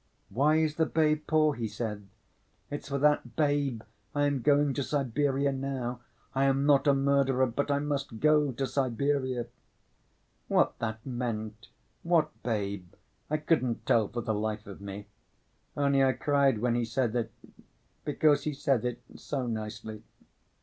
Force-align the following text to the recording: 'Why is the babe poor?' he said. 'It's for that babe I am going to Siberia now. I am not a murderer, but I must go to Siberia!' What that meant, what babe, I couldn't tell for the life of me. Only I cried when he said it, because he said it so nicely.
'Why 0.29 0.55
is 0.55 0.77
the 0.77 0.87
babe 0.87 1.27
poor?' 1.27 1.53
he 1.53 1.67
said. 1.67 2.07
'It's 2.71 2.89
for 2.89 2.97
that 2.97 3.35
babe 3.35 3.83
I 4.15 4.25
am 4.25 4.41
going 4.41 4.73
to 4.73 4.81
Siberia 4.81 5.51
now. 5.51 5.99
I 6.33 6.45
am 6.45 6.65
not 6.65 6.87
a 6.87 6.93
murderer, 6.95 7.45
but 7.45 7.69
I 7.69 7.77
must 7.77 8.19
go 8.19 8.51
to 8.51 8.65
Siberia!' 8.65 9.45
What 10.47 10.79
that 10.79 11.05
meant, 11.05 11.67
what 12.01 12.31
babe, 12.41 12.93
I 13.29 13.37
couldn't 13.37 13.85
tell 13.85 14.07
for 14.07 14.21
the 14.21 14.33
life 14.33 14.65
of 14.65 14.81
me. 14.81 15.05
Only 15.77 16.03
I 16.03 16.13
cried 16.13 16.57
when 16.57 16.73
he 16.73 16.83
said 16.83 17.15
it, 17.15 17.31
because 18.03 18.45
he 18.45 18.53
said 18.55 18.83
it 18.83 19.03
so 19.17 19.45
nicely. 19.45 20.01